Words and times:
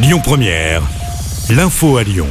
Lyon 0.00 0.20
Première, 0.22 0.82
l'info 1.50 1.96
à 1.96 2.04
Lyon. 2.04 2.28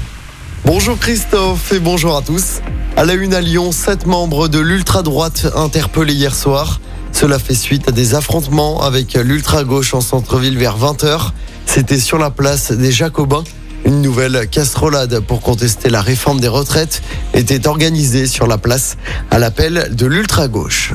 Bonjour 0.63 0.97
Christophe 0.97 1.73
et 1.73 1.79
bonjour 1.79 2.15
à 2.15 2.21
tous. 2.21 2.61
À 2.95 3.03
la 3.03 3.13
une 3.13 3.33
à 3.33 3.41
Lyon, 3.41 3.73
sept 3.73 4.05
membres 4.05 4.47
de 4.47 4.57
l'ultra-droite 4.57 5.47
interpellés 5.53 6.13
hier 6.13 6.33
soir. 6.33 6.79
Cela 7.11 7.39
fait 7.39 7.55
suite 7.55 7.89
à 7.89 7.91
des 7.91 8.15
affrontements 8.15 8.81
avec 8.83 9.15
l'ultra-gauche 9.15 9.93
en 9.93 9.99
centre-ville 9.99 10.57
vers 10.57 10.77
20h. 10.77 11.31
C'était 11.65 11.99
sur 11.99 12.17
la 12.17 12.29
place 12.29 12.71
des 12.71 12.93
Jacobins. 12.93 13.43
Une 13.83 14.01
nouvelle 14.01 14.47
castrolade 14.47 15.19
pour 15.19 15.41
contester 15.41 15.89
la 15.89 16.01
réforme 16.01 16.39
des 16.39 16.47
retraites 16.47 17.01
était 17.33 17.67
organisée 17.67 18.27
sur 18.27 18.47
la 18.47 18.57
place 18.57 18.95
à 19.29 19.39
l'appel 19.39 19.89
de 19.93 20.05
l'ultra-gauche. 20.05 20.93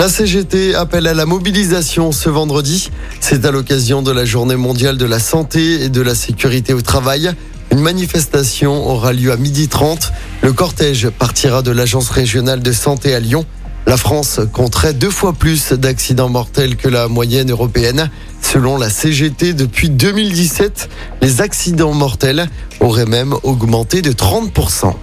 La 0.00 0.08
CGT 0.08 0.74
appelle 0.74 1.06
à 1.06 1.12
la 1.12 1.26
mobilisation 1.26 2.10
ce 2.10 2.30
vendredi. 2.30 2.88
C'est 3.20 3.44
à 3.44 3.50
l'occasion 3.50 4.00
de 4.00 4.10
la 4.10 4.24
journée 4.24 4.56
mondiale 4.56 4.96
de 4.96 5.04
la 5.04 5.18
santé 5.18 5.82
et 5.82 5.90
de 5.90 6.00
la 6.00 6.14
sécurité 6.14 6.72
au 6.72 6.80
travail. 6.80 7.30
Une 7.70 7.80
manifestation 7.80 8.88
aura 8.88 9.12
lieu 9.12 9.30
à 9.30 9.36
12h30. 9.36 10.10
Le 10.40 10.54
cortège 10.54 11.10
partira 11.10 11.60
de 11.60 11.70
l'Agence 11.70 12.08
régionale 12.08 12.62
de 12.62 12.72
santé 12.72 13.14
à 13.14 13.20
Lyon. 13.20 13.44
La 13.86 13.98
France 13.98 14.40
compterait 14.54 14.94
deux 14.94 15.10
fois 15.10 15.34
plus 15.34 15.74
d'accidents 15.74 16.30
mortels 16.30 16.76
que 16.76 16.88
la 16.88 17.06
moyenne 17.06 17.50
européenne. 17.50 18.08
Selon 18.40 18.78
la 18.78 18.88
CGT, 18.88 19.52
depuis 19.52 19.90
2017, 19.90 20.88
les 21.20 21.42
accidents 21.42 21.92
mortels 21.92 22.48
auraient 22.80 23.04
même 23.04 23.34
augmenté 23.42 24.00
de 24.00 24.12
30%. 24.12 24.94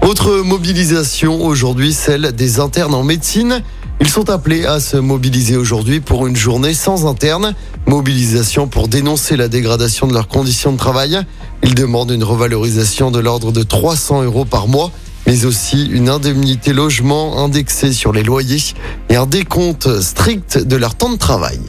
Autre 0.00 0.40
mobilisation 0.40 1.44
aujourd'hui, 1.44 1.92
celle 1.92 2.32
des 2.32 2.58
internes 2.58 2.94
en 2.94 3.02
médecine. 3.02 3.62
Ils 4.04 4.10
sont 4.10 4.28
appelés 4.28 4.66
à 4.66 4.80
se 4.80 4.98
mobiliser 4.98 5.56
aujourd'hui 5.56 5.98
pour 5.98 6.26
une 6.26 6.36
journée 6.36 6.74
sans 6.74 7.06
interne. 7.06 7.54
Mobilisation 7.86 8.68
pour 8.68 8.86
dénoncer 8.86 9.34
la 9.34 9.48
dégradation 9.48 10.06
de 10.06 10.12
leurs 10.12 10.28
conditions 10.28 10.72
de 10.72 10.76
travail. 10.76 11.18
Ils 11.62 11.74
demandent 11.74 12.10
une 12.10 12.22
revalorisation 12.22 13.10
de 13.10 13.18
l'ordre 13.18 13.50
de 13.50 13.62
300 13.62 14.24
euros 14.24 14.44
par 14.44 14.68
mois, 14.68 14.90
mais 15.26 15.46
aussi 15.46 15.86
une 15.86 16.10
indemnité 16.10 16.74
logement 16.74 17.42
indexée 17.42 17.94
sur 17.94 18.12
les 18.12 18.22
loyers 18.22 18.74
et 19.08 19.16
un 19.16 19.24
décompte 19.24 20.02
strict 20.02 20.58
de 20.58 20.76
leur 20.76 20.96
temps 20.96 21.10
de 21.10 21.16
travail. 21.16 21.60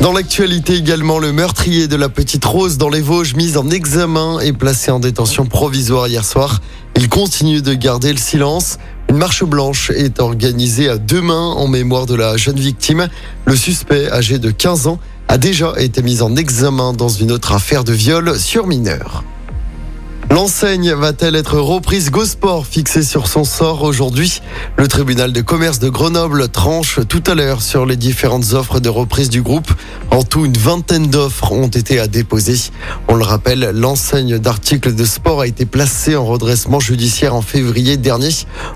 Dans 0.00 0.12
l'actualité 0.12 0.76
également, 0.76 1.18
le 1.18 1.32
meurtrier 1.32 1.88
de 1.88 1.96
la 1.96 2.08
petite 2.08 2.44
Rose 2.44 2.78
dans 2.78 2.90
les 2.90 3.00
Vosges, 3.00 3.34
mise 3.34 3.56
en 3.56 3.70
examen 3.70 4.38
et 4.38 4.52
placé 4.52 4.92
en 4.92 5.00
détention 5.00 5.46
provisoire 5.46 6.06
hier 6.06 6.24
soir. 6.24 6.60
Il 6.94 7.08
continue 7.08 7.60
de 7.60 7.74
garder 7.74 8.12
le 8.12 8.18
silence. 8.18 8.78
Une 9.14 9.20
marche 9.20 9.44
blanche 9.44 9.92
est 9.94 10.18
organisée 10.18 10.88
à 10.88 10.98
demain 10.98 11.52
en 11.52 11.68
mémoire 11.68 12.04
de 12.04 12.16
la 12.16 12.36
jeune 12.36 12.58
victime. 12.58 13.06
Le 13.44 13.54
suspect, 13.54 14.10
âgé 14.10 14.40
de 14.40 14.50
15 14.50 14.88
ans, 14.88 14.98
a 15.28 15.38
déjà 15.38 15.72
été 15.78 16.02
mis 16.02 16.20
en 16.20 16.34
examen 16.34 16.92
dans 16.92 17.08
une 17.08 17.30
autre 17.30 17.52
affaire 17.52 17.84
de 17.84 17.92
viol 17.92 18.36
sur 18.36 18.66
mineur. 18.66 19.22
L'enseigne 20.30 20.92
va-t-elle 20.92 21.36
être 21.36 21.58
reprise 21.58 22.10
Gosport 22.10 22.66
fixée 22.66 23.02
sur 23.02 23.28
son 23.28 23.44
sort 23.44 23.82
aujourd'hui? 23.82 24.40
Le 24.76 24.88
tribunal 24.88 25.32
de 25.32 25.40
commerce 25.42 25.78
de 25.78 25.88
Grenoble 25.88 26.48
tranche 26.48 27.00
tout 27.08 27.22
à 27.26 27.34
l'heure 27.34 27.62
sur 27.62 27.84
les 27.84 27.96
différentes 27.96 28.52
offres 28.54 28.80
de 28.80 28.88
reprise 28.88 29.28
du 29.28 29.42
groupe. 29.42 29.70
En 30.10 30.22
tout, 30.22 30.44
une 30.46 30.56
vingtaine 30.56 31.08
d'offres 31.08 31.52
ont 31.52 31.68
été 31.68 32.00
à 32.00 32.08
déposer. 32.08 32.56
On 33.08 33.14
le 33.14 33.24
rappelle, 33.24 33.70
l'enseigne 33.74 34.38
d'articles 34.38 34.94
de 34.94 35.04
sport 35.04 35.42
a 35.42 35.46
été 35.46 35.66
placée 35.66 36.16
en 36.16 36.24
redressement 36.24 36.80
judiciaire 36.80 37.34
en 37.34 37.42
février 37.42 37.96
dernier 37.96 38.30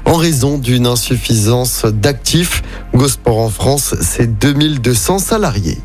en 0.04 0.14
raison 0.14 0.58
d'une 0.58 0.86
insuffisance 0.86 1.86
d'actifs. 1.86 2.62
Gosport 2.94 3.38
en 3.38 3.50
France, 3.50 3.94
c'est 4.00 4.38
2200 4.38 5.18
salariés. 5.18 5.78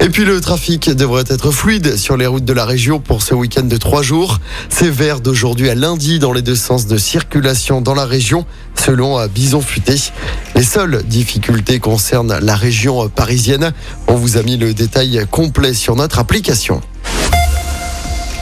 Et 0.00 0.08
puis 0.10 0.24
le 0.24 0.40
trafic 0.40 0.90
devrait 0.90 1.24
être 1.28 1.50
fluide 1.50 1.96
sur 1.96 2.16
les 2.16 2.26
routes 2.26 2.44
de 2.44 2.52
la 2.52 2.64
région 2.64 3.00
pour 3.00 3.22
ce 3.22 3.34
week-end 3.34 3.64
de 3.64 3.76
trois 3.76 4.02
jours. 4.02 4.38
C'est 4.68 4.90
vert 4.90 5.20
d'aujourd'hui 5.20 5.68
à 5.68 5.74
lundi 5.74 6.18
dans 6.18 6.32
les 6.32 6.42
deux 6.42 6.54
sens 6.54 6.86
de 6.86 6.96
circulation 6.96 7.80
dans 7.80 7.94
la 7.94 8.04
région, 8.04 8.46
selon 8.74 9.26
Bison 9.26 9.60
Futé. 9.60 9.96
Les 10.54 10.62
seules 10.62 11.02
difficultés 11.04 11.80
concernent 11.80 12.38
la 12.38 12.54
région 12.54 13.08
parisienne. 13.08 13.72
On 14.06 14.14
vous 14.14 14.36
a 14.36 14.42
mis 14.42 14.56
le 14.56 14.74
détail 14.74 15.26
complet 15.30 15.74
sur 15.74 15.96
notre 15.96 16.18
application. 16.18 16.82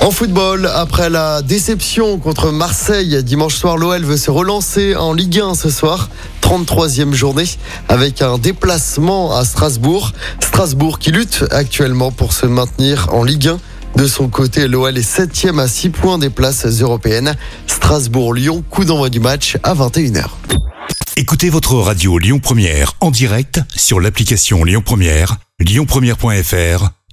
En 0.04 0.10
football, 0.10 0.70
après 0.75 1.09
la 1.09 1.41
déception 1.41 2.19
contre 2.19 2.53
Marseille 2.53 3.25
dimanche 3.25 3.54
soir, 3.54 3.78
l'OL 3.78 4.04
veut 4.04 4.19
se 4.19 4.31
relancer 4.31 4.94
en 4.94 5.15
Ligue 5.15 5.41
1 5.41 5.54
ce 5.54 5.70
soir. 5.70 6.10
33e 6.42 7.15
journée 7.15 7.47
avec 7.88 8.20
un 8.20 8.37
déplacement 8.37 9.34
à 9.34 9.47
Strasbourg. 9.47 10.12
Strasbourg 10.41 10.98
qui 10.98 11.10
lutte 11.10 11.47
actuellement 11.50 12.12
pour 12.12 12.34
se 12.34 12.44
maintenir 12.44 13.09
en 13.14 13.25
Ligue 13.25 13.48
1. 13.48 13.59
De 13.97 14.06
son 14.06 14.28
côté, 14.28 14.69
l'OL 14.69 14.98
est 14.98 15.03
7 15.03 15.47
à 15.59 15.66
6 15.66 15.88
points 15.88 16.19
des 16.19 16.28
places 16.28 16.66
européennes. 16.66 17.34
Strasbourg-Lyon, 17.66 18.62
coup 18.69 18.84
d'envoi 18.84 19.09
du 19.09 19.20
match 19.20 19.56
à 19.62 19.75
21h. 19.75 20.26
Écoutez 21.16 21.48
votre 21.48 21.76
radio 21.76 22.19
Lyon 22.19 22.41
Première 22.41 22.93
en 23.00 23.10
direct 23.10 23.62
sur 23.75 24.00
l'application 24.00 24.64
Lyon 24.64 24.82
Première, 24.84 25.38
lyonpremière.fr 25.60 26.91